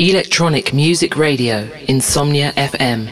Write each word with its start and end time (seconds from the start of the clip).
Electronic 0.00 0.72
Music 0.72 1.16
Radio, 1.16 1.68
Insomnia 1.88 2.52
FM. 2.52 3.08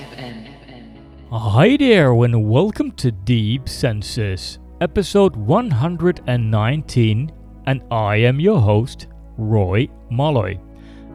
Hi 1.32 1.76
there, 1.76 2.12
and 2.12 2.48
welcome 2.48 2.92
to 2.92 3.10
Deep 3.10 3.68
Senses, 3.68 4.60
episode 4.80 5.34
119, 5.34 7.32
and 7.66 7.82
I 7.90 8.18
am 8.18 8.38
your 8.38 8.60
host, 8.60 9.08
Roy 9.36 9.88
Malloy. 10.12 10.60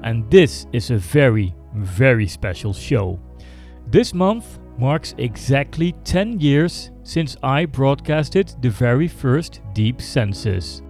And 0.04 0.29
this 0.29 0.65
is 0.73 0.92
a 0.92 0.97
very, 0.97 1.56
very 1.74 2.28
special 2.28 2.74
show. 2.74 3.17
This 3.88 4.13
month 4.13 4.60
marks 4.78 5.15
exactly 5.19 5.94
10 6.03 6.42
years 6.42 6.92
since 7.03 7.38
I 7.44 7.65
broadcasted 7.65 8.56
the 8.62 8.72
very 8.72 9.08
first 9.08 9.62
Deep 9.72 10.01
Senses. 10.01 10.81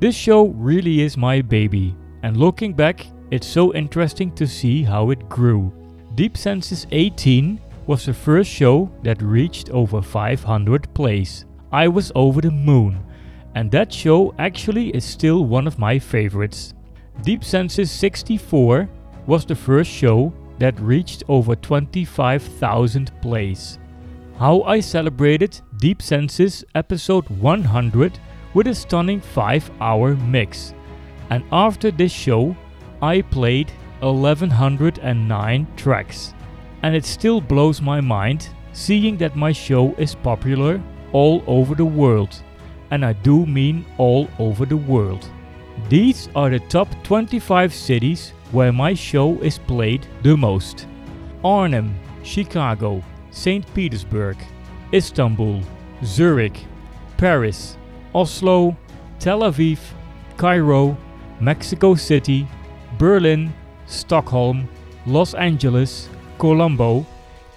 This 0.00 0.16
show 0.16 0.46
really 0.46 1.02
is 1.02 1.18
my 1.18 1.42
baby, 1.42 1.94
and 2.22 2.38
looking 2.38 2.72
back, 2.72 3.04
it's 3.30 3.46
so 3.46 3.74
interesting 3.74 4.30
to 4.32 4.46
see 4.46 4.82
how 4.82 5.10
it 5.10 5.28
grew. 5.28 5.72
Deep 6.14 6.36
Senses 6.36 6.86
18 6.92 7.60
was 7.86 8.06
the 8.06 8.14
first 8.14 8.50
show 8.50 8.90
that 9.02 9.20
reached 9.22 9.70
over 9.70 10.00
500 10.00 10.94
plays. 10.94 11.44
I 11.72 11.88
was 11.88 12.12
over 12.14 12.40
the 12.40 12.50
moon, 12.50 13.04
and 13.54 13.70
that 13.70 13.92
show 13.92 14.34
actually 14.38 14.90
is 14.90 15.04
still 15.04 15.44
one 15.44 15.66
of 15.66 15.78
my 15.78 15.98
favorites. 15.98 16.74
Deep 17.22 17.44
Senses 17.44 17.90
64 17.90 18.88
was 19.26 19.44
the 19.44 19.54
first 19.54 19.90
show 19.90 20.32
that 20.58 20.78
reached 20.80 21.24
over 21.28 21.56
25,000 21.56 23.10
plays. 23.20 23.78
How 24.38 24.62
I 24.62 24.80
celebrated 24.80 25.60
Deep 25.78 26.02
Senses 26.02 26.64
episode 26.74 27.28
100 27.28 28.18
with 28.52 28.66
a 28.66 28.74
stunning 28.74 29.20
5 29.20 29.70
hour 29.80 30.14
mix. 30.16 30.74
And 31.30 31.44
after 31.52 31.90
this 31.90 32.12
show, 32.12 32.56
I 33.02 33.22
played 33.22 33.70
1109 34.00 35.66
tracks. 35.76 36.34
And 36.82 36.94
it 36.94 37.04
still 37.04 37.40
blows 37.40 37.80
my 37.80 38.00
mind 38.00 38.48
seeing 38.72 39.16
that 39.18 39.36
my 39.36 39.52
show 39.52 39.94
is 39.94 40.14
popular 40.14 40.80
all 41.12 41.42
over 41.46 41.74
the 41.74 41.84
world. 41.84 42.42
And 42.90 43.04
I 43.04 43.12
do 43.12 43.46
mean 43.46 43.86
all 43.98 44.28
over 44.38 44.66
the 44.66 44.76
world. 44.76 45.28
These 45.88 46.28
are 46.34 46.50
the 46.50 46.60
top 46.60 46.88
25 47.02 47.72
cities 47.72 48.32
where 48.52 48.72
my 48.72 48.94
show 48.94 49.38
is 49.40 49.58
played 49.58 50.06
the 50.22 50.36
most 50.36 50.86
Arnhem, 51.44 51.94
Chicago, 52.22 53.02
St. 53.30 53.64
Petersburg, 53.74 54.36
Istanbul, 54.92 55.60
Zurich, 56.04 56.64
Paris, 57.16 57.76
Oslo, 58.14 58.76
Tel 59.18 59.40
Aviv, 59.40 59.78
Cairo, 60.36 60.96
Mexico 61.40 61.94
City, 61.94 62.46
Berlin, 62.98 63.52
Stockholm, 63.86 64.68
Los 65.06 65.34
Angeles, 65.34 66.08
Colombo, 66.38 67.06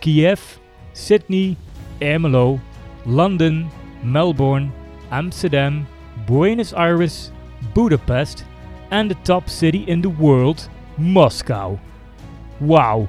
Kiev, 0.01 0.59
Sydney, 0.93 1.57
Ermelo, 2.01 2.59
London, 3.05 3.69
Melbourne, 4.03 4.71
Amsterdam, 5.11 5.87
Buenos 6.25 6.73
Aires, 6.73 7.31
Budapest, 7.73 8.43
and 8.91 9.09
the 9.09 9.15
top 9.23 9.49
city 9.49 9.83
in 9.87 10.01
the 10.01 10.09
world, 10.09 10.69
Moscow. 10.97 11.79
Wow! 12.59 13.07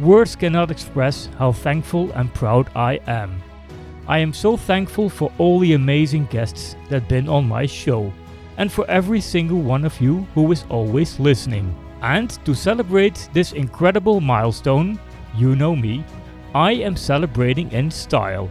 Words 0.00 0.36
cannot 0.36 0.70
express 0.70 1.28
how 1.38 1.52
thankful 1.52 2.12
and 2.12 2.32
proud 2.34 2.68
I 2.76 3.00
am. 3.06 3.42
I 4.06 4.18
am 4.18 4.32
so 4.32 4.56
thankful 4.56 5.08
for 5.08 5.32
all 5.38 5.58
the 5.58 5.72
amazing 5.72 6.26
guests 6.26 6.76
that 6.90 7.08
been 7.08 7.28
on 7.28 7.48
my 7.48 7.66
show 7.66 8.12
and 8.58 8.72
for 8.72 8.88
every 8.90 9.20
single 9.20 9.60
one 9.60 9.84
of 9.84 10.00
you 10.00 10.26
who 10.34 10.50
is 10.52 10.64
always 10.68 11.20
listening. 11.20 11.74
And 12.02 12.30
to 12.44 12.54
celebrate 12.54 13.28
this 13.32 13.52
incredible 13.52 14.20
milestone, 14.20 14.98
you 15.36 15.56
know 15.56 15.74
me, 15.74 16.04
I 16.54 16.72
am 16.72 16.96
celebrating 16.96 17.70
in 17.72 17.90
style. 17.90 18.48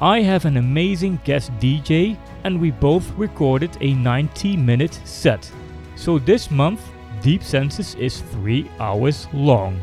I 0.00 0.20
have 0.22 0.46
an 0.46 0.56
amazing 0.56 1.20
guest 1.24 1.52
DJ 1.60 2.16
and 2.44 2.60
we 2.60 2.70
both 2.70 3.10
recorded 3.16 3.76
a 3.80 3.94
90 3.94 4.56
minute 4.56 5.00
set. 5.04 5.50
So 5.96 6.18
this 6.18 6.50
month, 6.50 6.80
Deep 7.22 7.42
Senses 7.42 7.94
is 7.94 8.20
3 8.32 8.68
hours 8.80 9.28
long. 9.32 9.80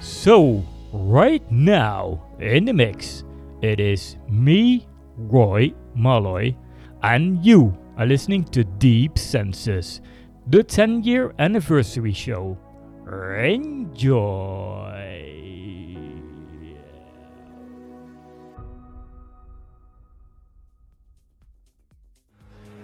So, 0.00 0.62
right 0.92 1.42
now, 1.50 2.22
in 2.38 2.64
the 2.66 2.72
mix, 2.72 3.24
it 3.62 3.80
is 3.80 4.16
me, 4.28 4.86
Roy 5.16 5.74
Malloy, 5.96 6.54
and 7.02 7.44
you 7.44 7.76
are 7.98 8.06
listening 8.06 8.44
to 8.44 8.62
Deep 8.62 9.18
Senses, 9.18 10.00
the 10.46 10.62
10 10.62 11.02
year 11.02 11.34
anniversary 11.40 12.12
show. 12.12 12.56
Enjoy! 13.42 14.84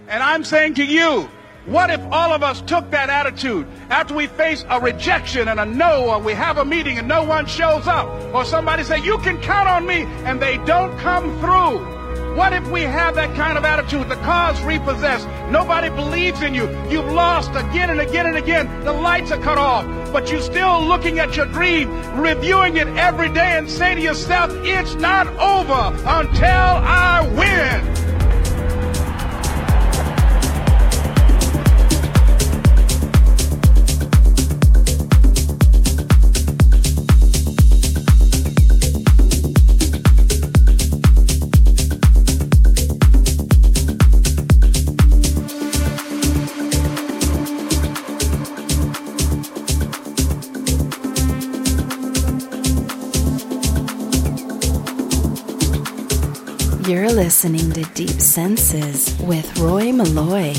And 0.08 0.22
I'm 0.22 0.44
saying 0.44 0.74
to 0.74 0.84
you, 0.84 1.28
what 1.66 1.90
if 1.90 2.00
all 2.10 2.32
of 2.32 2.42
us 2.42 2.60
took 2.62 2.90
that 2.90 3.08
attitude 3.08 3.66
after 3.90 4.14
we 4.14 4.26
face 4.26 4.64
a 4.68 4.80
rejection 4.80 5.48
and 5.48 5.60
a 5.60 5.64
no, 5.64 6.10
or 6.10 6.18
we 6.18 6.32
have 6.34 6.58
a 6.58 6.64
meeting 6.64 6.98
and 6.98 7.06
no 7.08 7.22
one 7.24 7.46
shows 7.46 7.86
up, 7.86 8.08
or 8.34 8.44
somebody 8.44 8.82
say, 8.82 8.98
you 8.98 9.16
can 9.18 9.40
count 9.40 9.68
on 9.68 9.86
me, 9.86 10.02
and 10.24 10.42
they 10.42 10.58
don't 10.58 10.98
come 10.98 11.38
through? 11.40 12.03
What 12.34 12.52
if 12.52 12.68
we 12.68 12.82
have 12.82 13.14
that 13.14 13.36
kind 13.36 13.56
of 13.56 13.64
attitude? 13.64 14.08
The 14.08 14.16
car's 14.16 14.60
repossessed. 14.62 15.28
Nobody 15.50 15.88
believes 15.88 16.42
in 16.42 16.52
you. 16.52 16.68
You've 16.90 17.12
lost 17.12 17.50
again 17.50 17.90
and 17.90 18.00
again 18.00 18.26
and 18.26 18.36
again. 18.36 18.84
The 18.84 18.92
lights 18.92 19.30
are 19.30 19.38
cut 19.38 19.56
off. 19.56 19.84
But 20.12 20.32
you're 20.32 20.42
still 20.42 20.84
looking 20.84 21.20
at 21.20 21.36
your 21.36 21.46
dream, 21.46 21.88
reviewing 22.20 22.76
it 22.76 22.88
every 22.88 23.28
day, 23.28 23.56
and 23.56 23.70
say 23.70 23.94
to 23.94 24.00
yourself, 24.00 24.50
it's 24.64 24.96
not 24.96 25.28
over 25.36 25.96
until 26.08 26.42
I 26.42 27.22
win. 27.38 28.23
You're 56.94 57.10
listening 57.10 57.72
to 57.72 57.82
Deep 57.94 58.20
Senses 58.20 59.18
with 59.18 59.58
Roy 59.58 59.90
Malloy. 59.90 60.54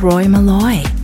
Roy 0.00 0.28
Malloy. 0.28 0.97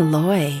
Malloy. 0.00 0.59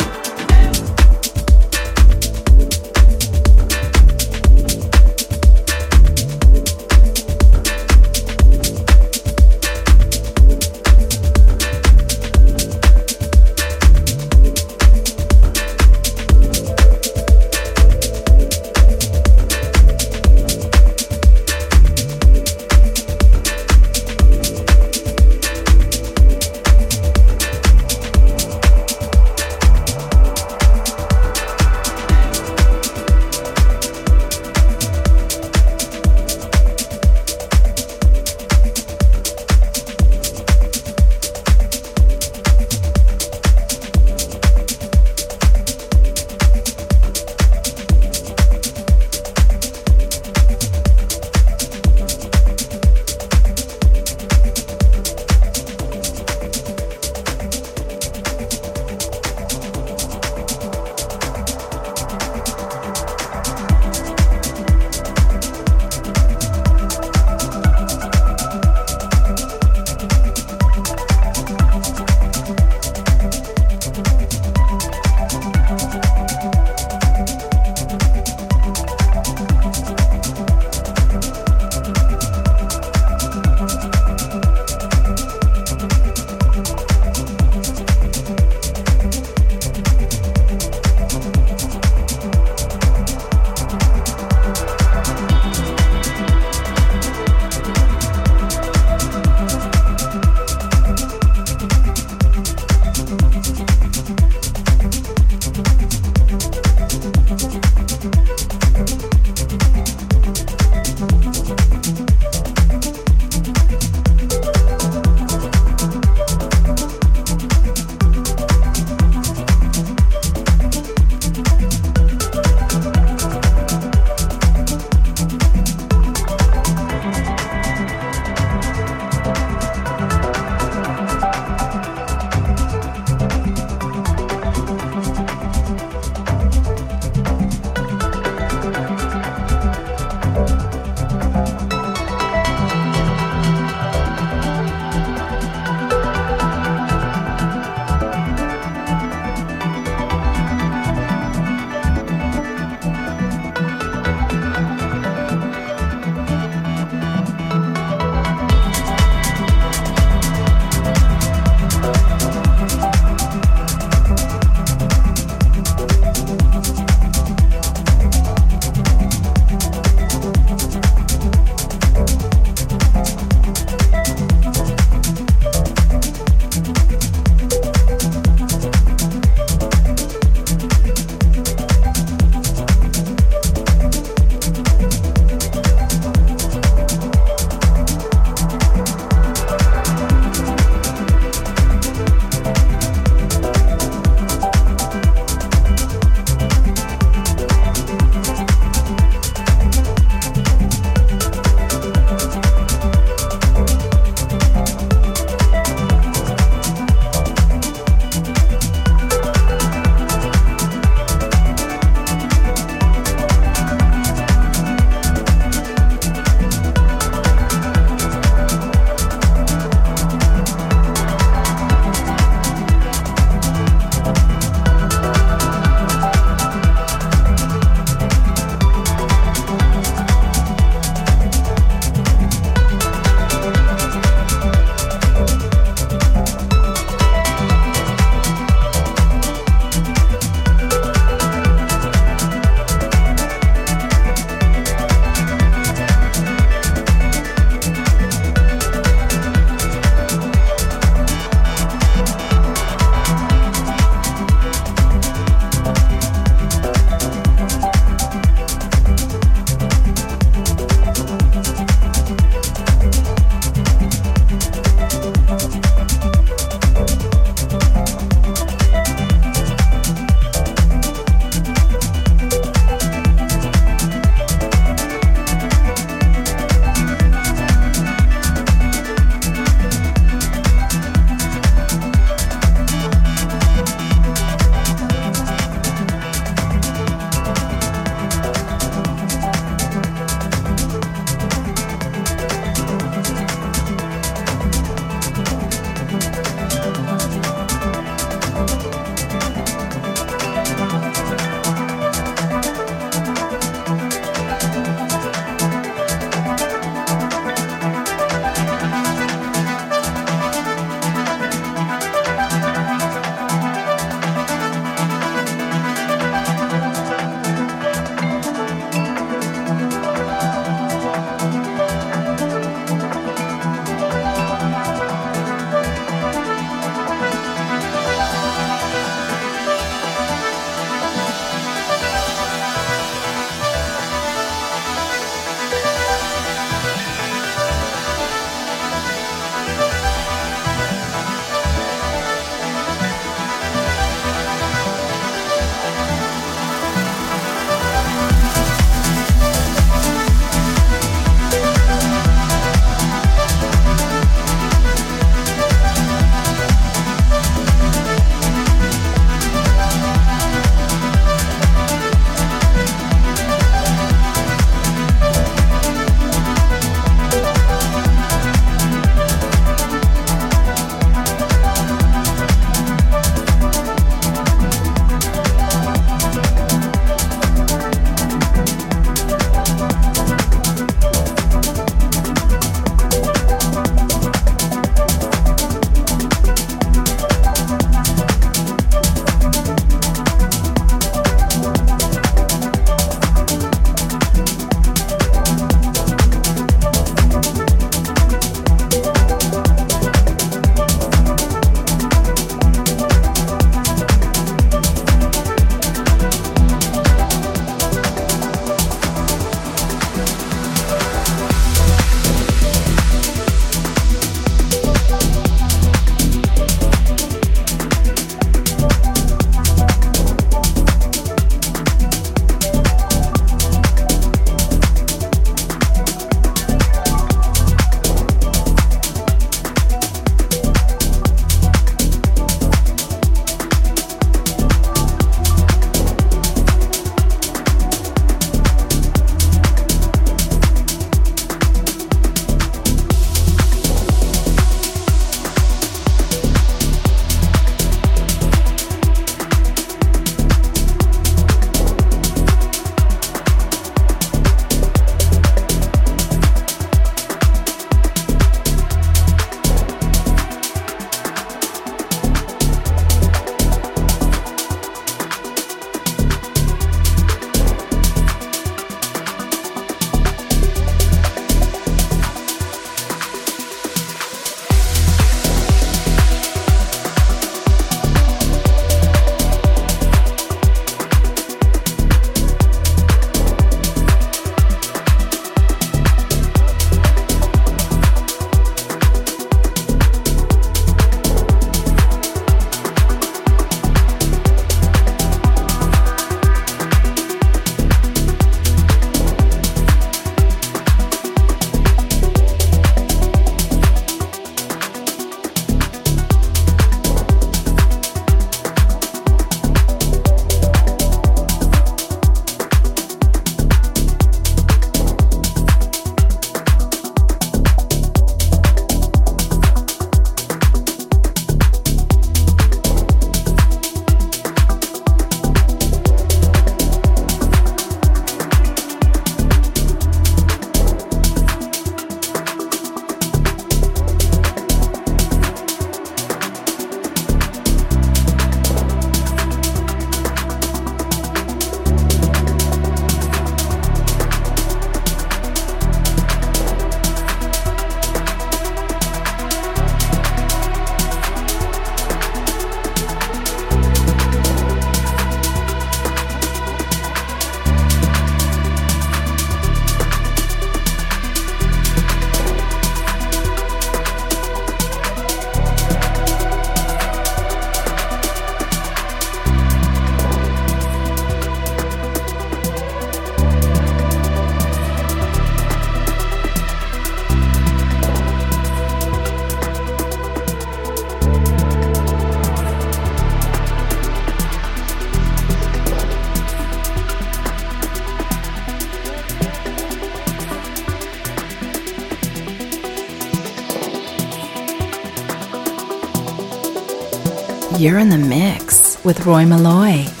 You're 597.61 597.77
in 597.77 597.89
the 597.89 597.97
mix 597.99 598.83
with 598.83 599.05
Roy 599.05 599.23
Malloy. 599.23 600.00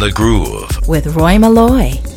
The 0.00 0.10
groove 0.10 0.88
with 0.88 1.14
Roy 1.14 1.38
Malloy. 1.38 2.09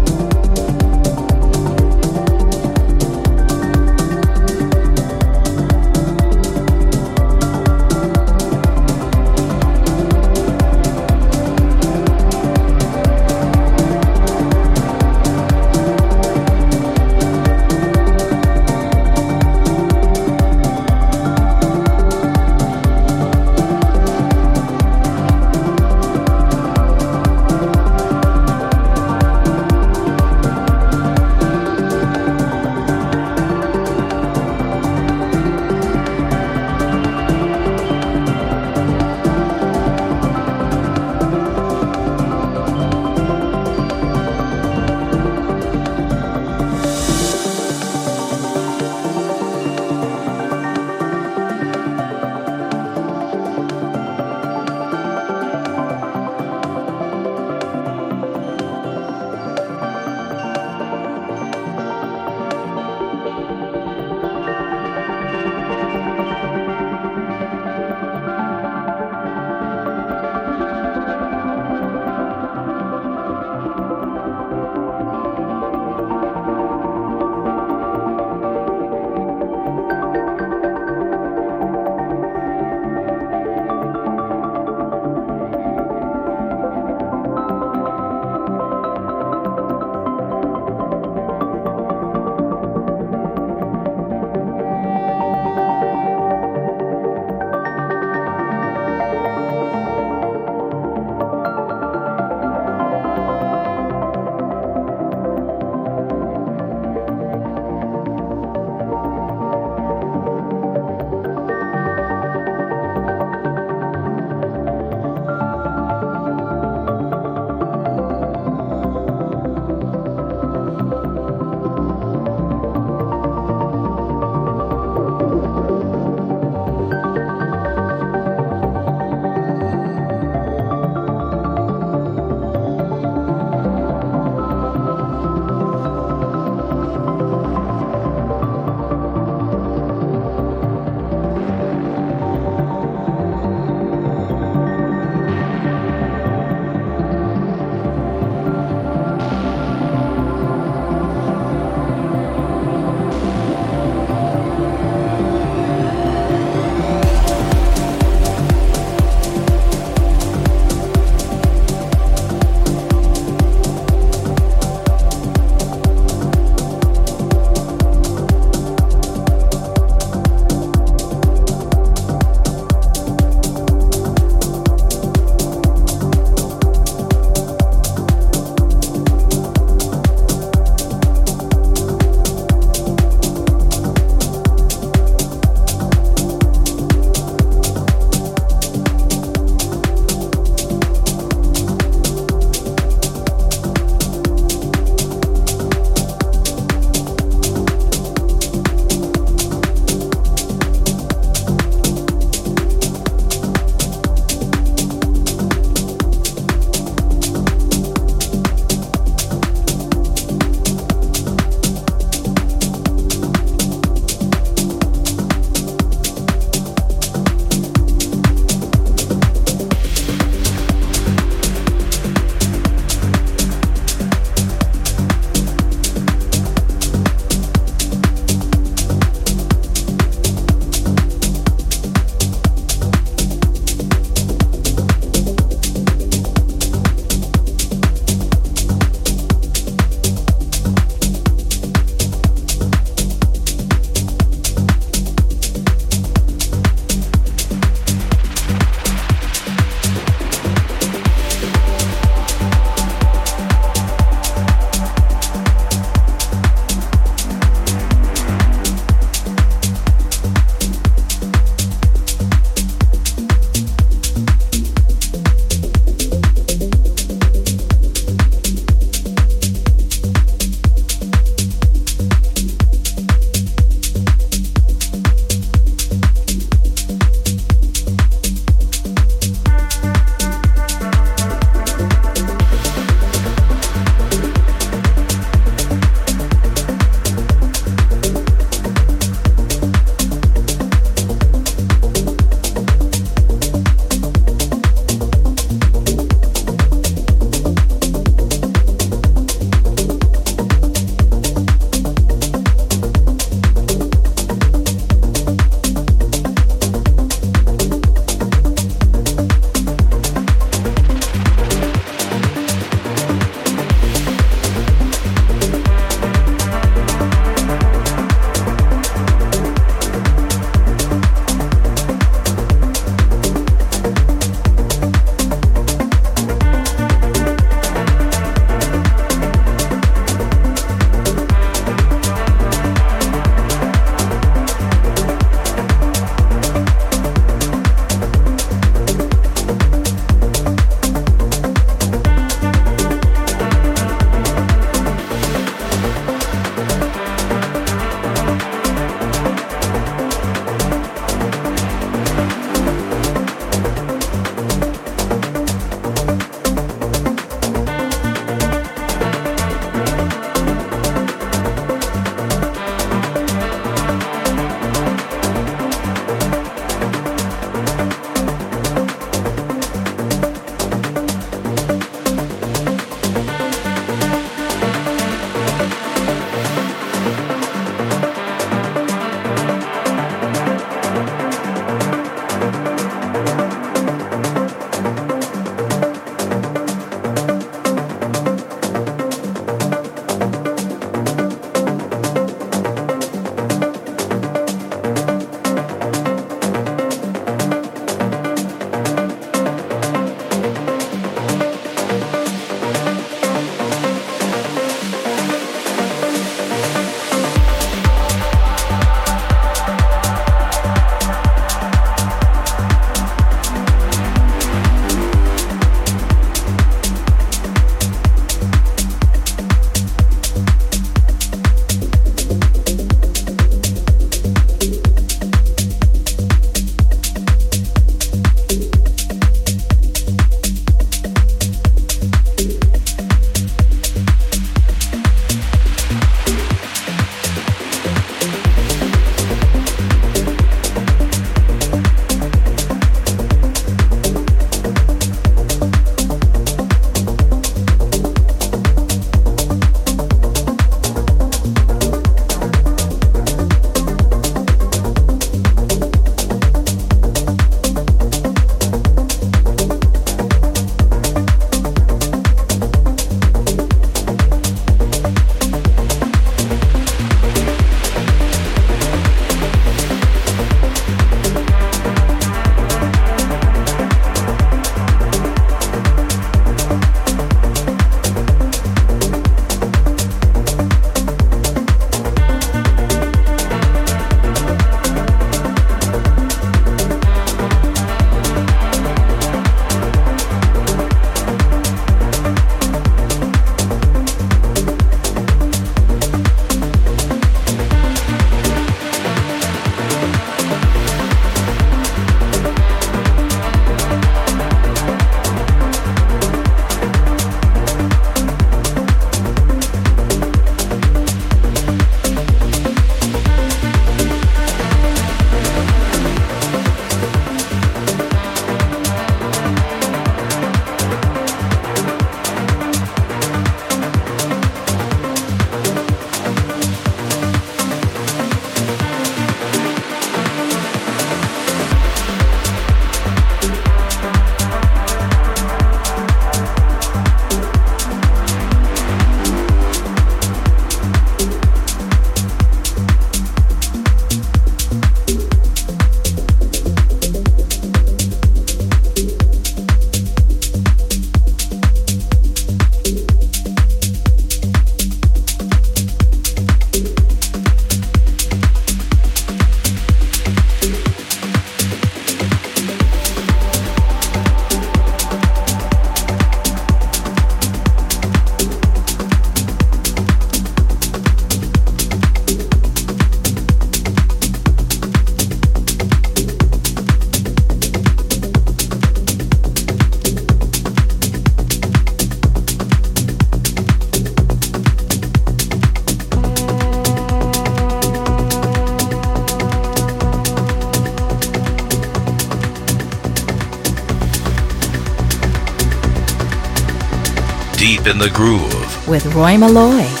Deep 597.83 597.91
in 597.91 597.97
the 597.97 598.09
groove. 598.09 598.87
with 598.87 599.05
Roy 599.13 599.37
Malloy. 599.37 600.00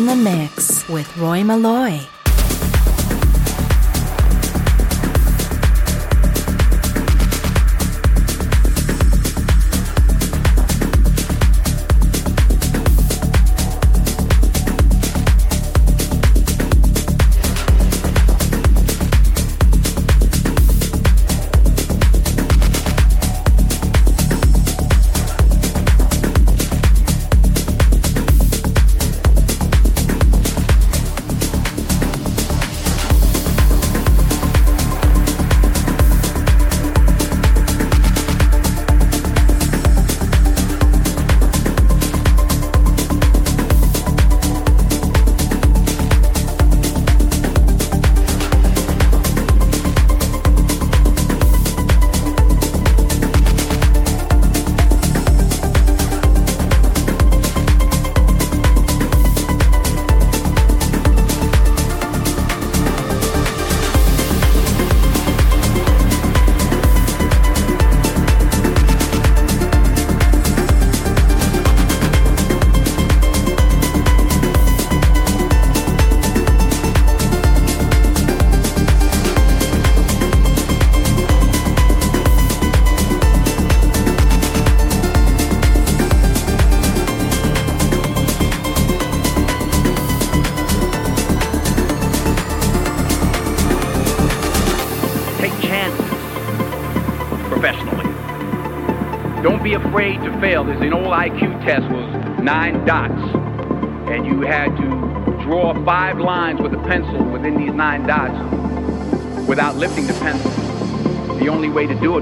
In 0.00 0.06
the 0.06 0.16
mix 0.16 0.88
with 0.88 1.14
Roy 1.18 1.44
Malloy. 1.44 2.19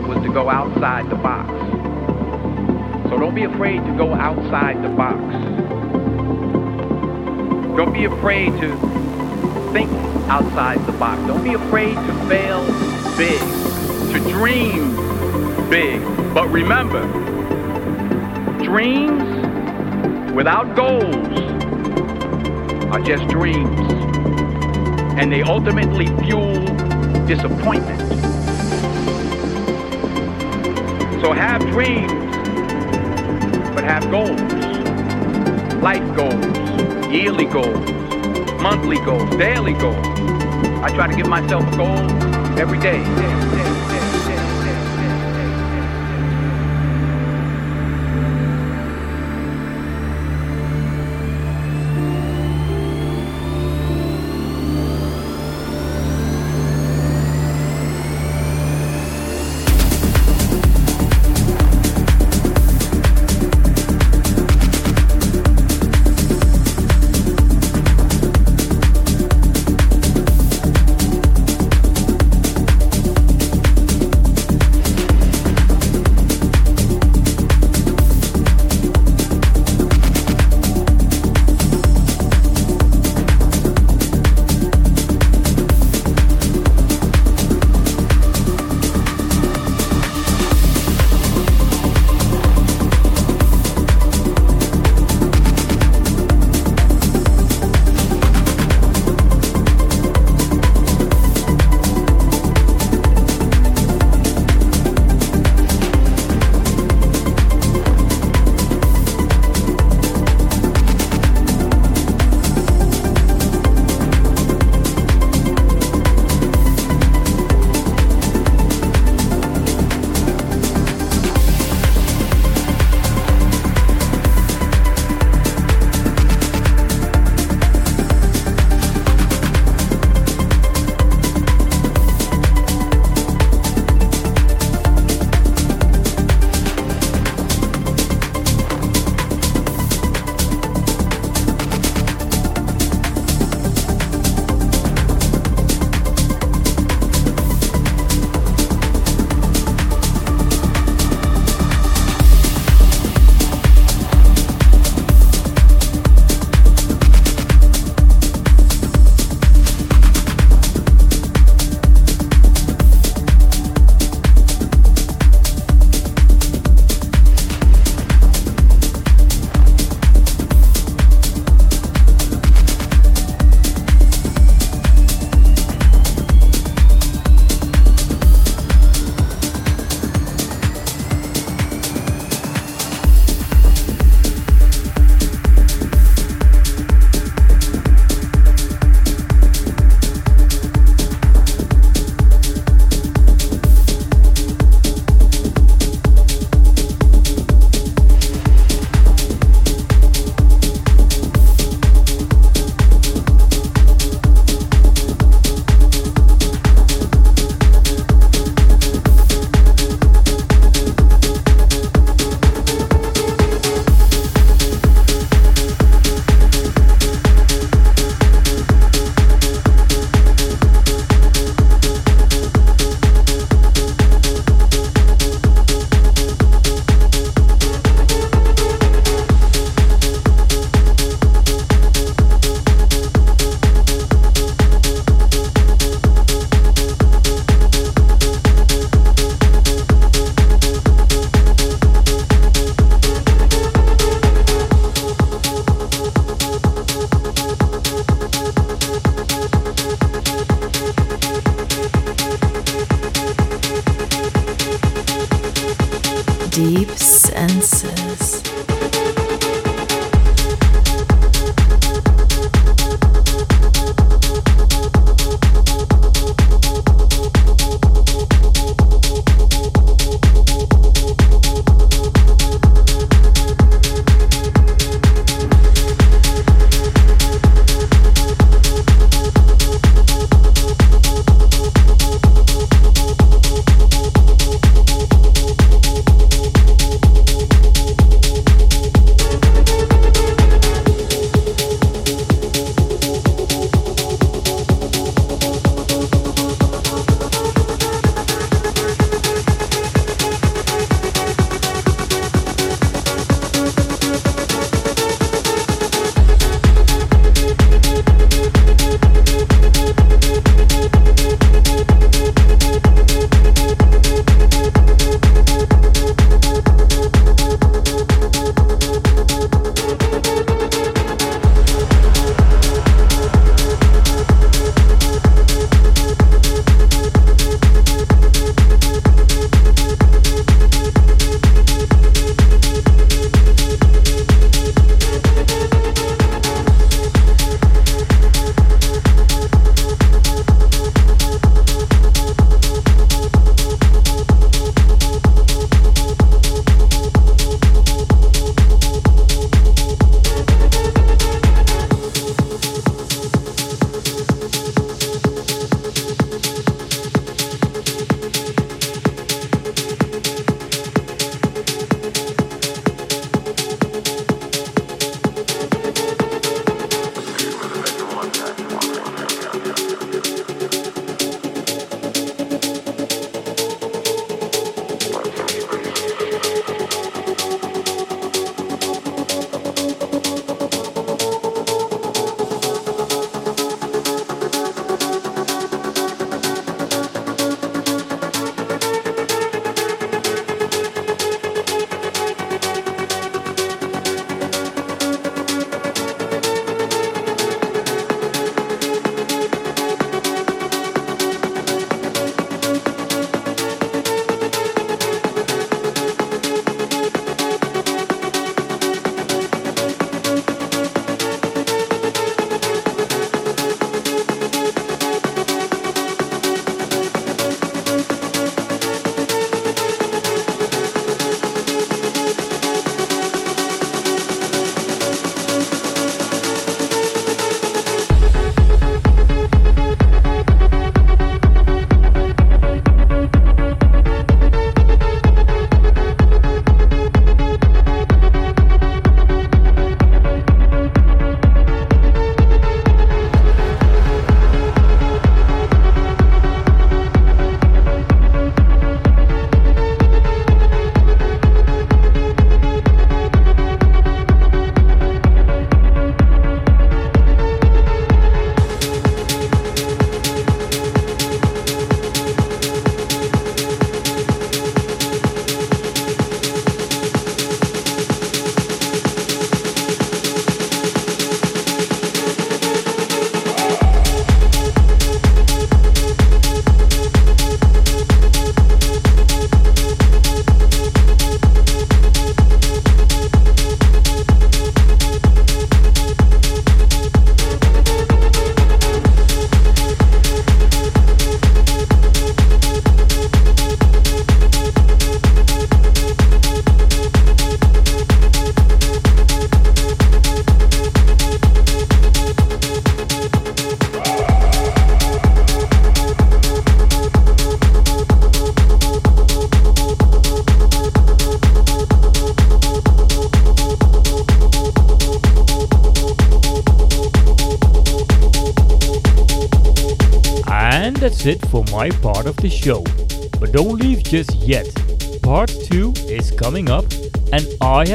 Was 0.08 0.22
to 0.22 0.32
go 0.32 0.48
outside 0.48 1.10
the 1.10 1.16
box. 1.16 1.50
So 3.10 3.18
don't 3.18 3.34
be 3.34 3.44
afraid 3.44 3.84
to 3.84 3.94
go 3.94 4.14
outside 4.14 4.82
the 4.82 4.88
box. 4.88 5.20
Don't 7.76 7.92
be 7.92 8.06
afraid 8.06 8.52
to 8.58 8.74
think 9.70 9.90
outside 10.30 10.84
the 10.86 10.92
box. 10.92 11.20
Don't 11.26 11.44
be 11.44 11.52
afraid 11.52 11.94
to 11.94 12.14
fail 12.26 12.64
big, 13.18 13.38
to 14.14 14.30
dream 14.30 14.96
big. 15.68 16.00
But 16.32 16.48
remember, 16.48 17.02
dreams 18.64 19.22
without 20.34 20.74
goals 20.74 21.38
are 22.94 23.00
just 23.00 23.28
dreams. 23.28 23.78
And 25.18 25.30
they 25.30 25.42
ultimately 25.42 26.06
fuel 26.24 26.64
disappointment. 27.26 28.07
So 31.20 31.32
have 31.32 31.60
dreams, 31.62 32.12
but 33.74 33.82
have 33.84 34.08
goals. 34.10 34.40
Life 35.82 36.16
goals, 36.16 37.06
yearly 37.12 37.44
goals, 37.44 37.90
monthly 38.62 38.98
goals, 39.04 39.28
daily 39.36 39.72
goals. 39.74 40.06
I 40.82 40.90
try 40.94 41.08
to 41.08 41.16
give 41.16 41.28
myself 41.28 41.66
a 41.72 41.76
goal 41.76 42.58
every 42.58 42.78
day. 42.78 43.57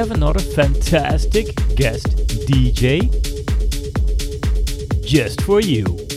Have 0.04 0.12
another 0.12 0.40
fantastic 0.42 1.56
guest 1.78 2.08
DJ 2.46 3.10
just 5.06 5.40
for 5.44 5.62
you. 5.62 6.13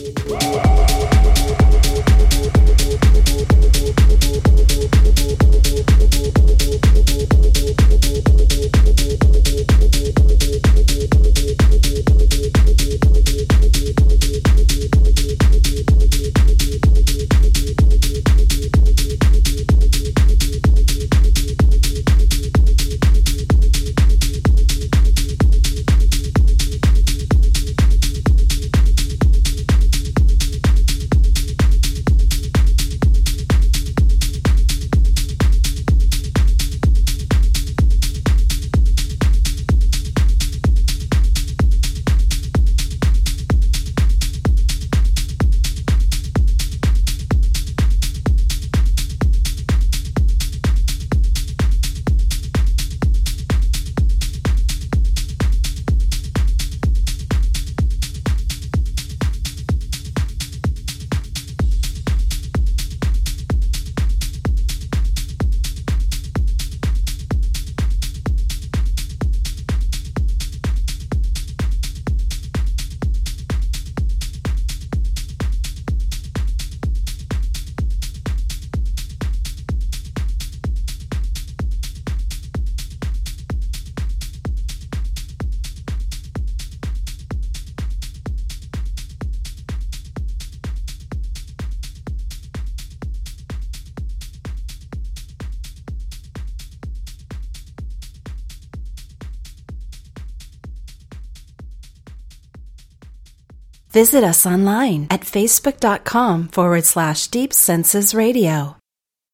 Visit 103.97 104.25
us 104.25 104.45
online 104.45 105.07
at 105.09 105.23
facebook.com 105.23 106.49
forward 106.49 106.85
slash 106.85 107.29
deep 107.29 107.55
senses 107.55 108.15
radio. 108.15 108.77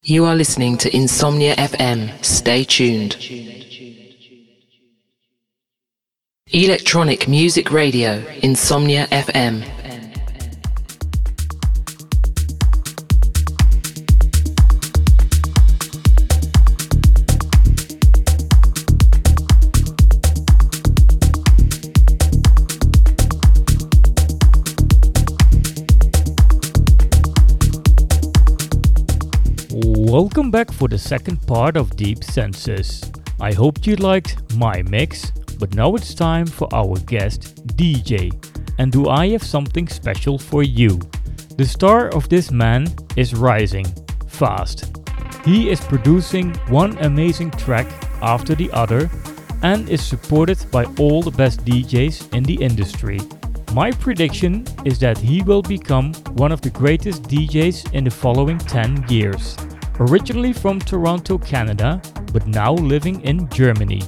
You 0.04 0.24
are 0.24 0.36
listening 0.36 0.78
to 0.78 0.96
Insomnia 0.96 1.56
FM. 1.56 2.24
Stay 2.24 2.62
tuned. 2.62 3.16
Electronic 6.52 7.26
Music 7.26 7.72
Radio, 7.72 8.22
Insomnia 8.40 9.08
FM. 9.08 9.81
For 30.82 30.88
the 30.88 30.98
second 30.98 31.40
part 31.46 31.76
of 31.76 31.94
Deep 31.94 32.24
Senses. 32.24 33.08
I 33.40 33.52
hope 33.52 33.86
you 33.86 33.94
liked 33.94 34.52
my 34.56 34.82
mix, 34.82 35.30
but 35.60 35.76
now 35.76 35.94
it's 35.94 36.12
time 36.12 36.44
for 36.44 36.66
our 36.74 36.98
guest 37.06 37.54
DJ. 37.76 38.32
And 38.80 38.90
do 38.90 39.08
I 39.08 39.28
have 39.28 39.44
something 39.44 39.86
special 39.86 40.38
for 40.38 40.64
you? 40.64 40.98
The 41.56 41.64
star 41.64 42.08
of 42.08 42.28
this 42.28 42.50
man 42.50 42.88
is 43.14 43.32
rising 43.32 43.86
fast. 44.26 44.96
He 45.44 45.70
is 45.70 45.80
producing 45.80 46.52
one 46.66 46.98
amazing 46.98 47.52
track 47.52 47.86
after 48.20 48.56
the 48.56 48.72
other 48.72 49.08
and 49.62 49.88
is 49.88 50.02
supported 50.02 50.58
by 50.72 50.86
all 50.98 51.22
the 51.22 51.30
best 51.30 51.64
DJs 51.64 52.34
in 52.34 52.42
the 52.42 52.60
industry. 52.60 53.20
My 53.72 53.92
prediction 53.92 54.66
is 54.84 54.98
that 54.98 55.16
he 55.16 55.42
will 55.42 55.62
become 55.62 56.12
one 56.34 56.50
of 56.50 56.60
the 56.60 56.70
greatest 56.70 57.22
DJs 57.22 57.94
in 57.94 58.02
the 58.02 58.10
following 58.10 58.58
10 58.58 59.04
years 59.08 59.56
originally 60.08 60.52
from 60.52 60.80
Toronto, 60.80 61.38
Canada, 61.38 62.02
but 62.32 62.46
now 62.46 62.72
living 62.74 63.20
in 63.20 63.48
Germany. 63.50 64.02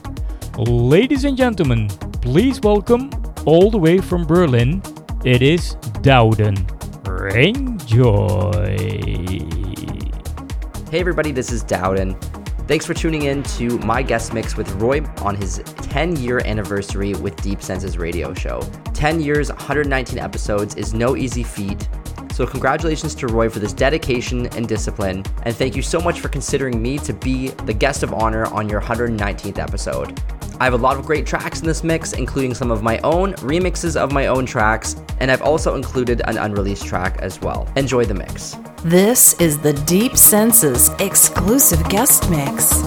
Ladies 0.59 1.25
and 1.25 1.37
gentlemen, 1.37 1.89
please 2.21 2.61
welcome 2.61 3.11
all 3.45 3.71
the 3.71 3.79
way 3.79 3.99
from 3.99 4.27
Berlin, 4.27 4.83
it 5.25 5.41
is 5.41 5.75
Dowden. 6.03 6.57
Enjoy! 7.35 8.77
Hey 10.91 11.01
everybody, 11.01 11.31
this 11.31 11.53
is 11.53 11.63
Dowden. 11.63 12.15
Thanks 12.67 12.85
for 12.85 12.95
tuning 12.95 13.23
in 13.23 13.43
to 13.59 13.79
my 13.81 14.03
guest 14.03 14.35
mix 14.35 14.57
with 14.57 14.71
Roy 14.73 15.01
on 15.23 15.37
his 15.37 15.63
10 15.77 16.17
year 16.17 16.41
anniversary 16.45 17.15
with 17.15 17.37
Deep 17.37 17.63
Senses 17.63 17.99
radio 17.99 18.35
show. 18.35 18.61
10 18.95 19.21
years, 19.21 19.49
119 19.51 20.19
episodes 20.19 20.75
is 20.75 20.93
no 20.93 21.17
easy 21.17 21.43
feat, 21.43 21.89
so, 22.35 22.45
congratulations 22.45 23.15
to 23.15 23.29
Roy 23.29 23.49
for 23.49 23.61
this 23.61 23.73
dedication 23.73 24.49
and 24.57 24.67
discipline, 24.67 25.23
and 25.45 25.55
thank 25.55 25.77
you 25.77 25.83
so 25.83 26.01
much 26.01 26.19
for 26.19 26.29
considering 26.29 26.83
me 26.83 26.99
to 26.99 27.13
be 27.13 27.51
the 27.51 27.73
guest 27.73 28.03
of 28.03 28.13
honor 28.13 28.47
on 28.47 28.69
your 28.69 28.81
119th 28.81 29.61
episode. 29.61 30.21
I 30.59 30.65
have 30.65 30.73
a 30.73 30.77
lot 30.77 30.97
of 30.97 31.07
great 31.07 31.27
tracks 31.27 31.61
in 31.61 31.67
this 31.69 31.85
mix, 31.85 32.13
including 32.13 32.53
some 32.53 32.73
of 32.73 32.83
my 32.83 32.99
own 33.05 33.35
remixes 33.35 33.95
of 33.95 34.11
my 34.11 34.27
own 34.27 34.47
tracks, 34.47 34.97
and 35.21 35.31
I've 35.31 35.43
also 35.43 35.77
included 35.77 36.23
an 36.25 36.37
unreleased 36.37 36.85
track 36.85 37.19
as 37.21 37.41
well. 37.41 37.73
Enjoy 37.77 38.05
the 38.05 38.15
mix. 38.15 38.57
This 38.83 39.41
is 39.41 39.61
the 39.61 39.73
Deep 39.73 40.17
Senses 40.17 40.91
exclusive 40.99 41.89
guest 41.89 42.29
mix. 42.31 42.83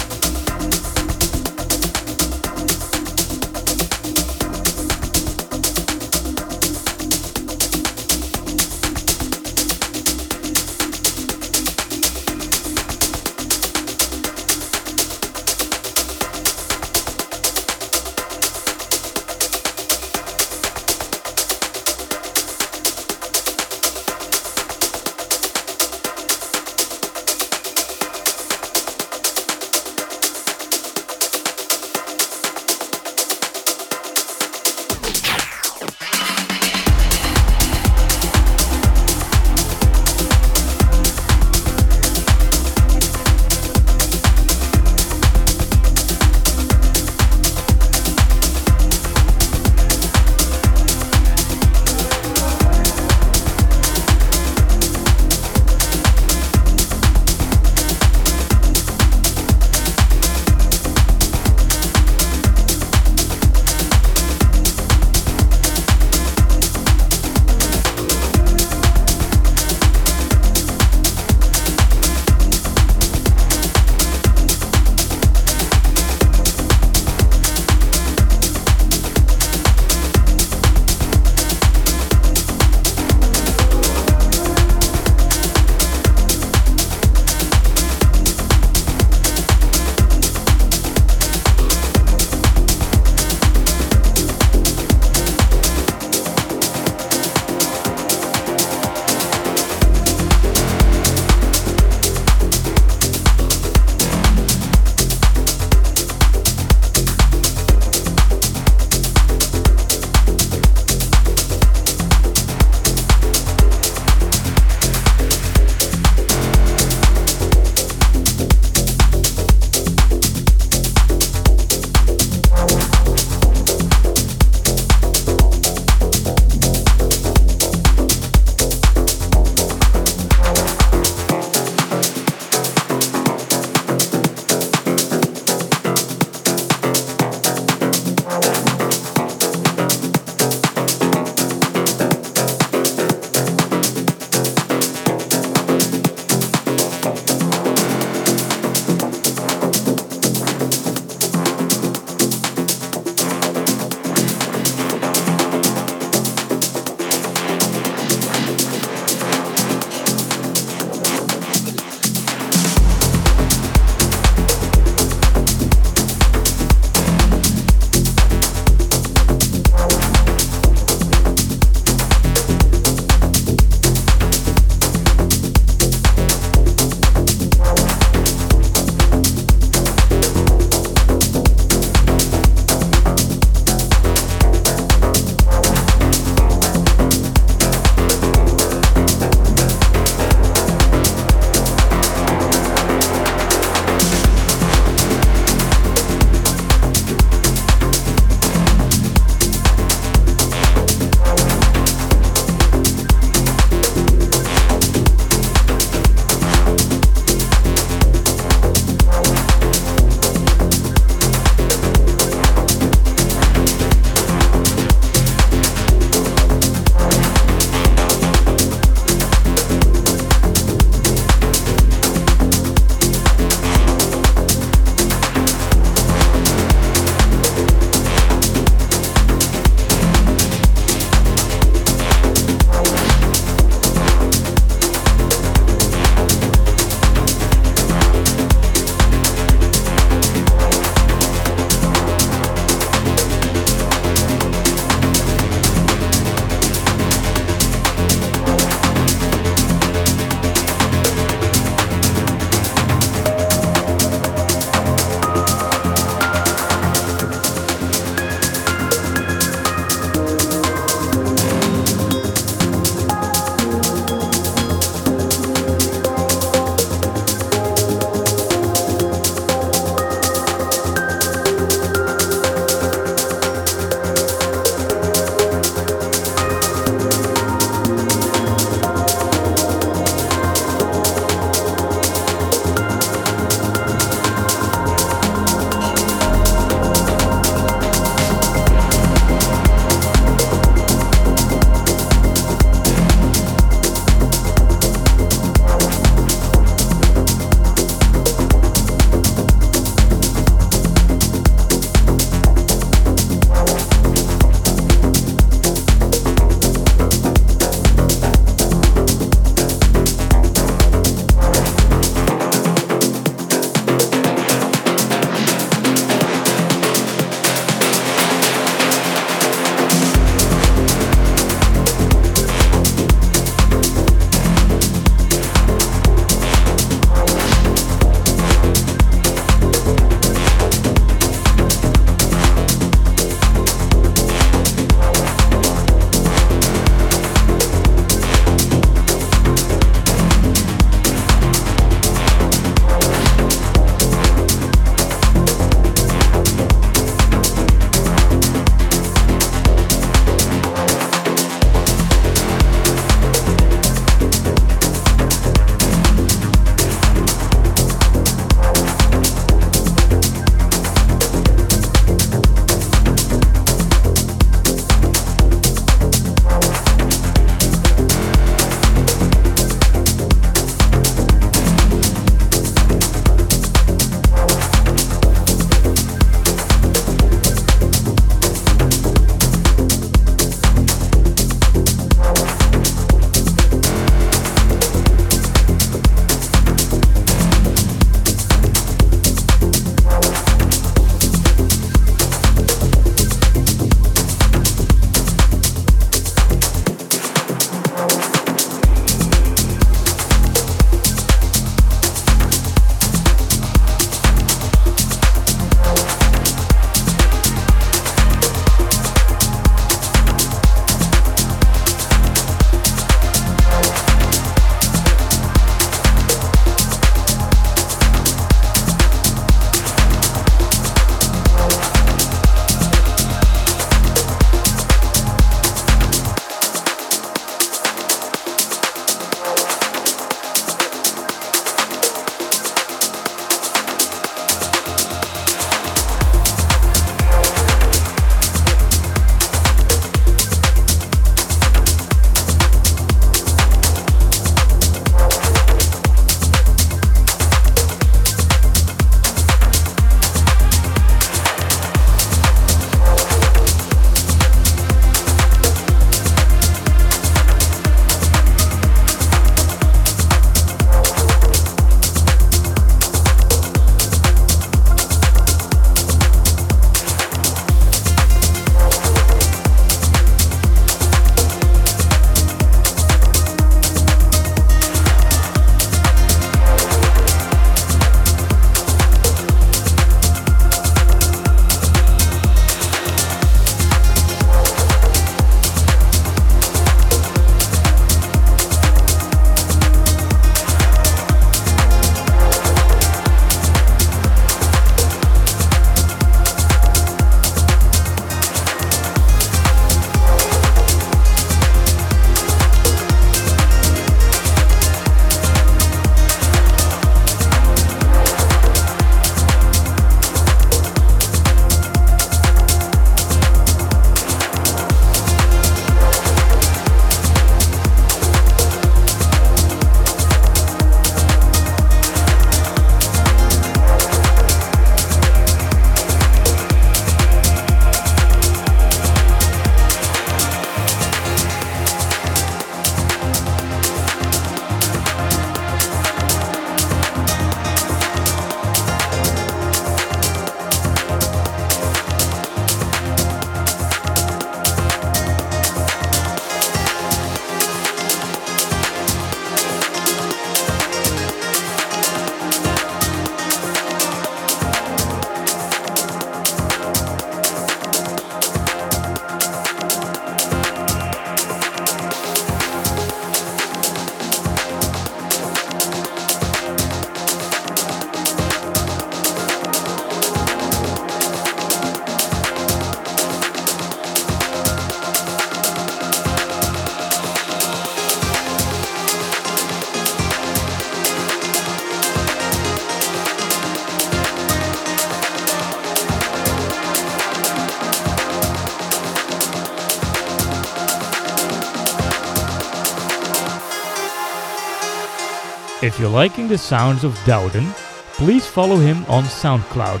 You're 596.00 596.08
liking 596.08 596.48
the 596.48 596.56
sounds 596.56 597.04
of 597.04 597.18
Dowden, 597.26 597.66
please 598.14 598.46
follow 598.46 598.76
him 598.76 599.04
on 599.06 599.24
SoundCloud. 599.24 600.00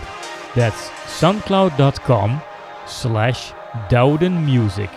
That's 0.54 0.88
soundcloud.com 1.20 2.40
slash 2.86 3.52
Dowden 3.90 4.44
Music. 4.46 4.90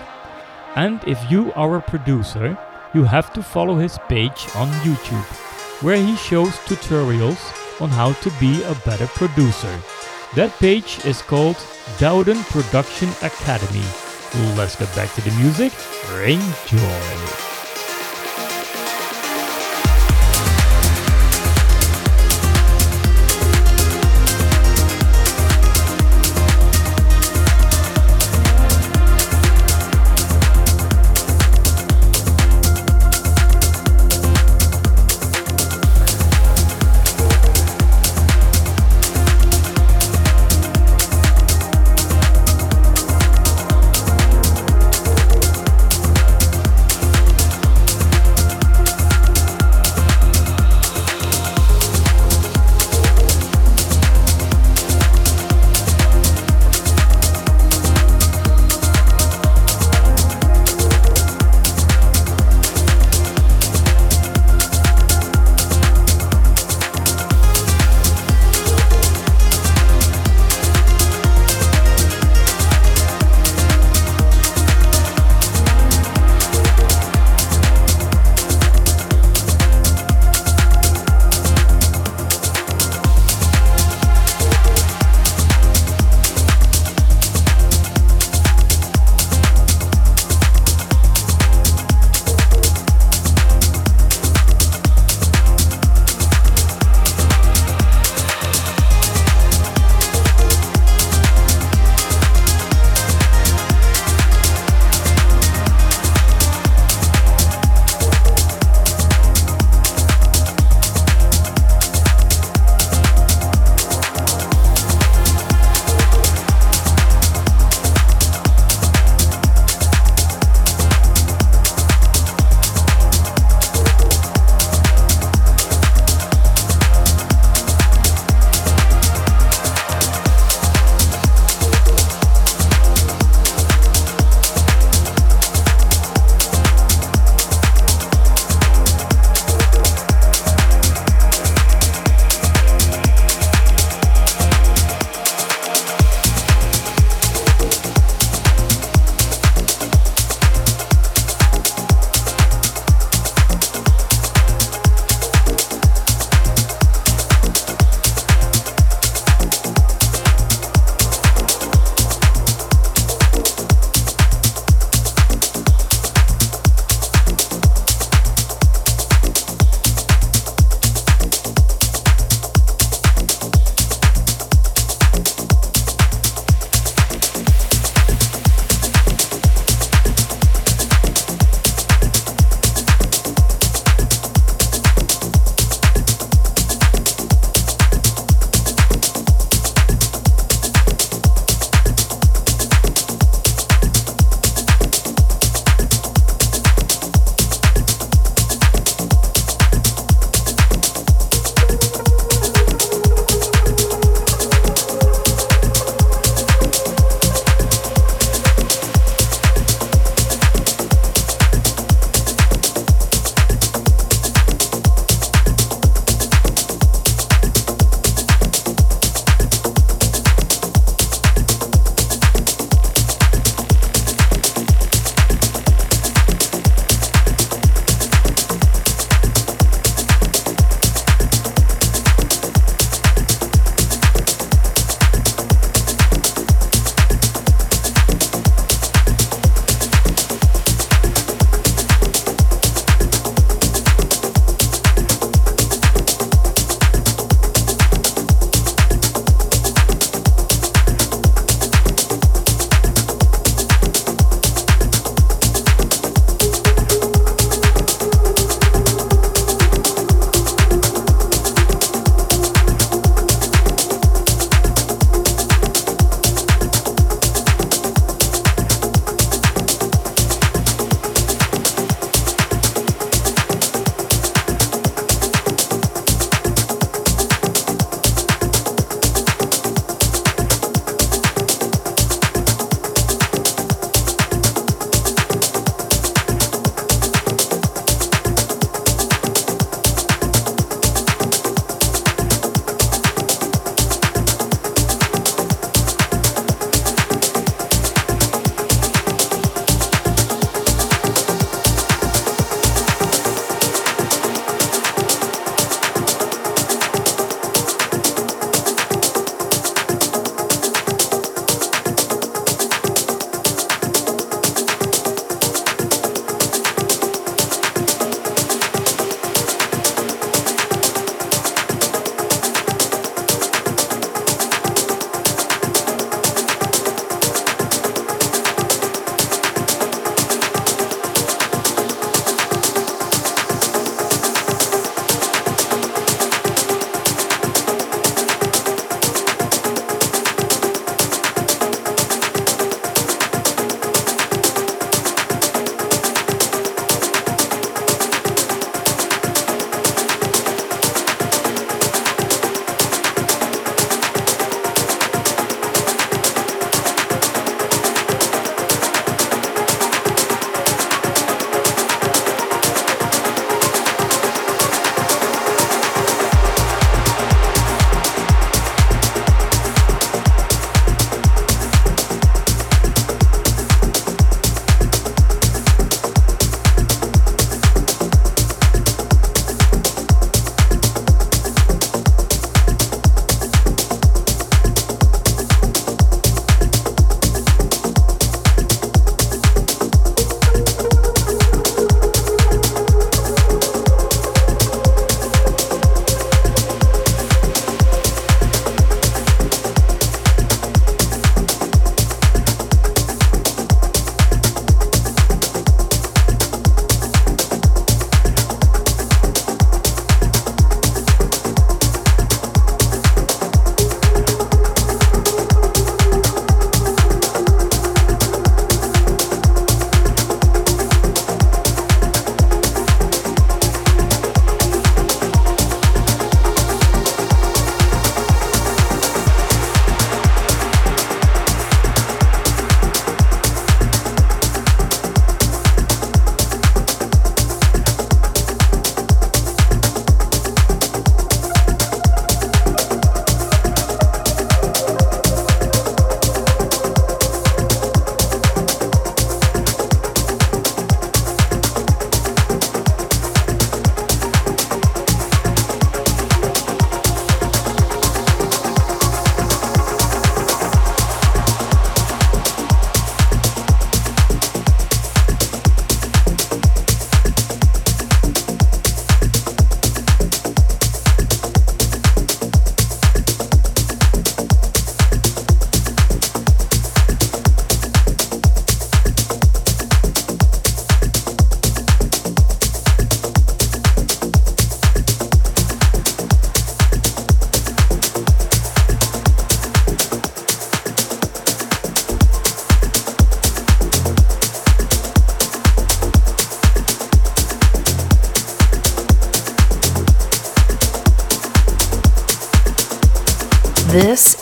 And 0.75 1.03
if 1.05 1.19
you 1.29 1.51
are 1.53 1.75
a 1.75 1.81
producer, 1.81 2.57
you 2.93 3.03
have 3.03 3.33
to 3.33 3.43
follow 3.43 3.75
his 3.75 3.99
page 4.07 4.47
on 4.55 4.69
YouTube, 4.85 5.25
where 5.83 5.97
he 5.97 6.15
shows 6.15 6.53
tutorials 6.67 7.41
on 7.81 7.89
how 7.89 8.13
to 8.13 8.31
be 8.39 8.63
a 8.63 8.75
better 8.85 9.07
producer. 9.07 9.77
That 10.35 10.51
page 10.59 11.03
is 11.05 11.21
called 11.21 11.57
Dowden 11.99 12.41
Production 12.45 13.09
Academy. 13.21 13.85
Let's 14.55 14.77
get 14.77 14.95
back 14.95 15.13
to 15.15 15.21
the 15.21 15.31
music. 15.37 15.73
Enjoy. 16.25 17.52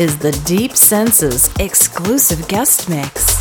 Is 0.01 0.17
the 0.17 0.31
Deep 0.45 0.75
Senses 0.75 1.53
exclusive 1.59 2.47
guest 2.47 2.89
mix. 2.89 3.40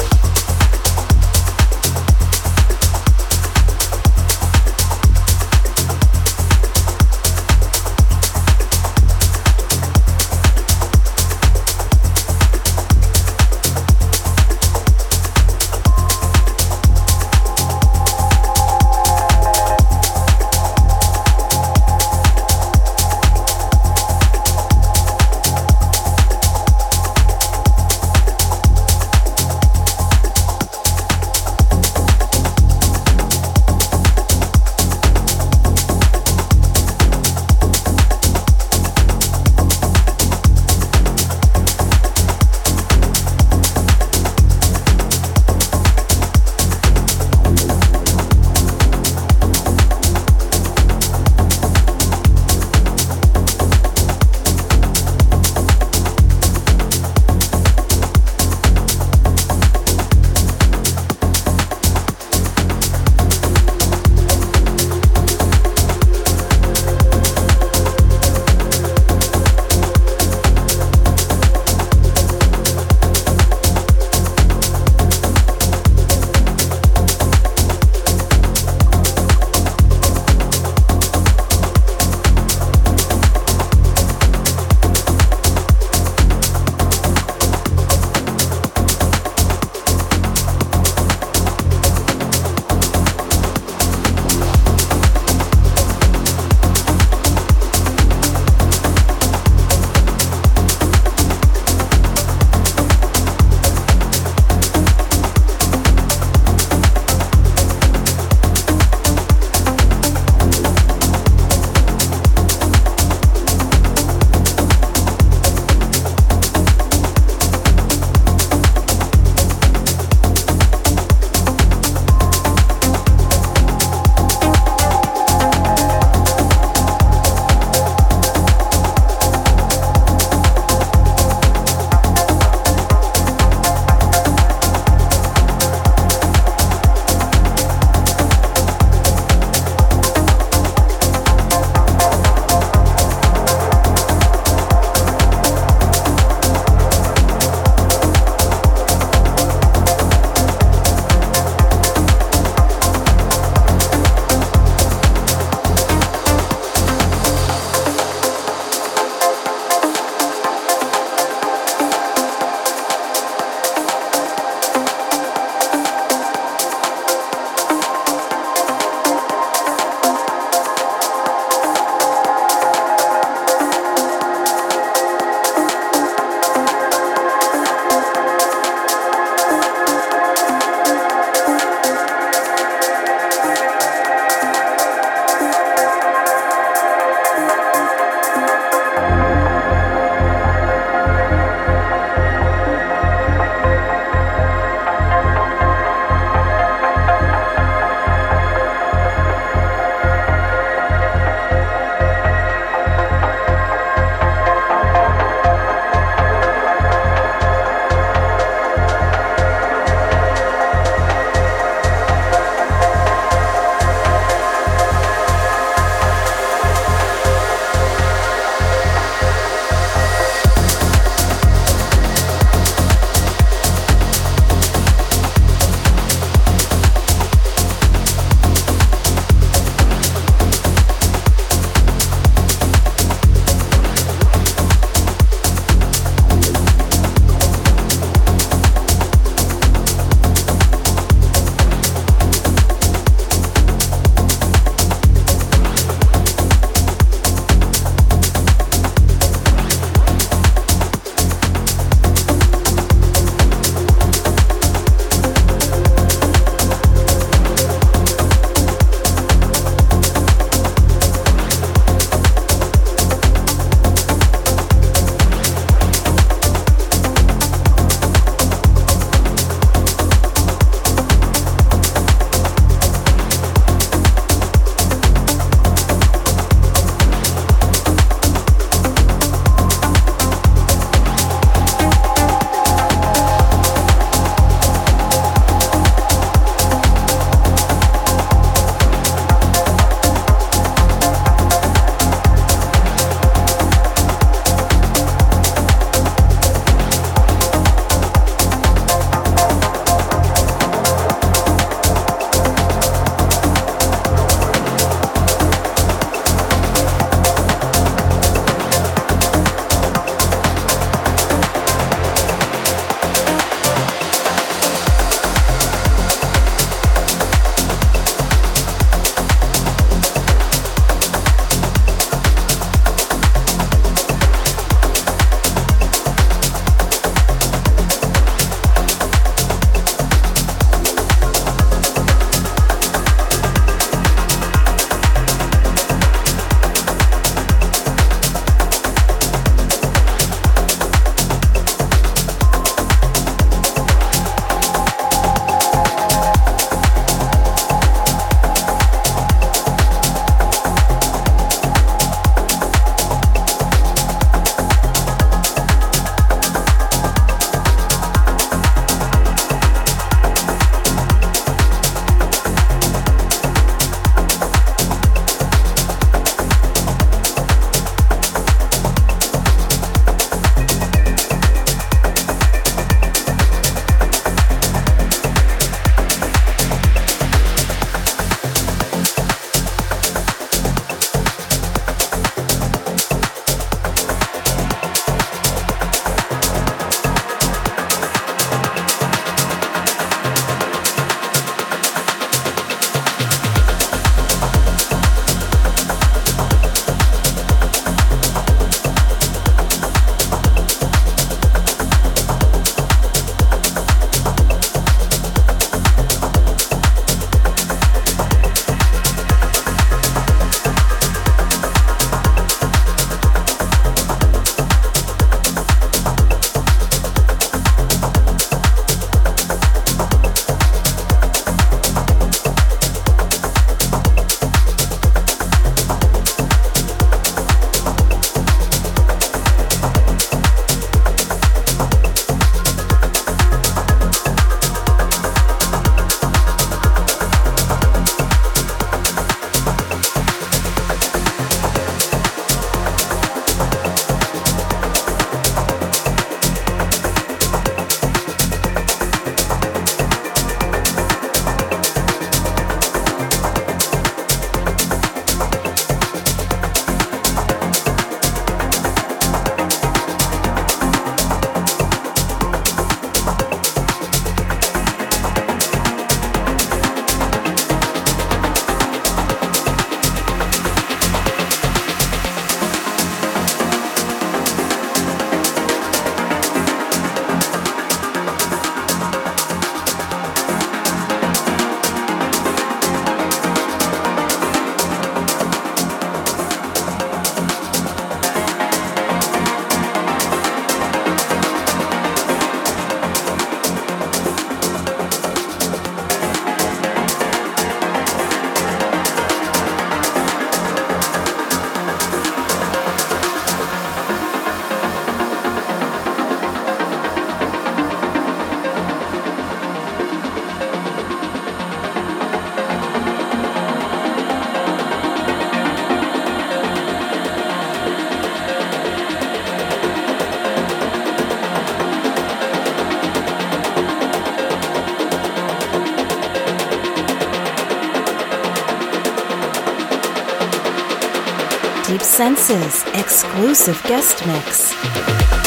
Senses 532.40 532.84
exclusive 532.94 533.82
guest 533.82 534.26
mix. 534.26 535.39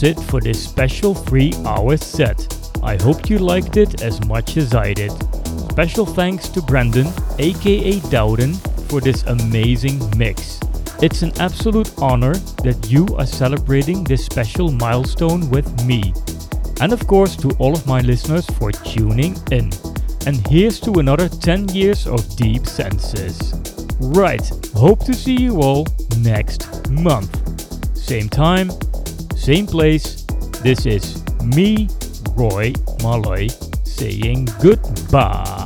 That's 0.00 0.18
it 0.18 0.24
for 0.30 0.40
this 0.40 0.62
special 0.62 1.14
3 1.14 1.52
hour 1.66 1.96
set. 1.96 2.40
I 2.82 2.96
hope 3.02 3.28
you 3.28 3.38
liked 3.38 3.76
it 3.76 4.02
as 4.02 4.24
much 4.26 4.56
as 4.56 4.74
I 4.74 4.94
did. 4.94 5.12
Special 5.70 6.06
thanks 6.06 6.48
to 6.50 6.62
Brandon, 6.62 7.06
aka 7.38 8.00
Dowden, 8.10 8.54
for 8.88 9.00
this 9.00 9.22
amazing 9.24 9.98
mix. 10.16 10.60
It's 11.02 11.22
an 11.22 11.32
absolute 11.38 11.92
honor 11.98 12.34
that 12.64 12.88
you 12.88 13.06
are 13.18 13.26
celebrating 13.26 14.04
this 14.04 14.24
special 14.24 14.70
milestone 14.70 15.48
with 15.50 15.68
me. 15.84 16.14
And 16.80 16.92
of 16.92 17.06
course, 17.06 17.36
to 17.36 17.50
all 17.58 17.74
of 17.74 17.86
my 17.86 18.00
listeners 18.00 18.46
for 18.58 18.72
tuning 18.72 19.36
in. 19.50 19.70
And 20.26 20.46
here's 20.48 20.80
to 20.80 20.92
another 21.00 21.28
10 21.28 21.68
years 21.68 22.06
of 22.06 22.36
Deep 22.36 22.66
Senses. 22.66 23.54
Right, 24.00 24.46
hope 24.74 25.04
to 25.04 25.14
see 25.14 25.36
you 25.36 25.60
all 25.60 25.86
next 26.18 26.90
month. 26.90 27.36
Same 27.96 28.28
time, 28.28 28.70
same 29.40 29.66
place. 29.66 30.22
This 30.62 30.84
is 30.84 31.24
me, 31.42 31.88
Roy 32.36 32.74
Malloy, 33.02 33.48
saying 33.84 34.48
goodbye. 34.60 35.56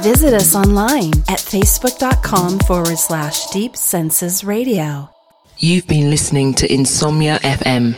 Visit 0.00 0.34
us 0.34 0.54
online 0.54 1.12
at 1.28 1.40
facebook.com 1.40 2.60
forward 2.60 2.96
slash 2.96 3.46
deep 3.50 3.76
senses 3.76 4.42
radio. 4.44 5.10
You've 5.58 5.86
been 5.86 6.10
listening 6.10 6.54
to 6.54 6.72
Insomnia 6.72 7.38
FM. 7.40 7.94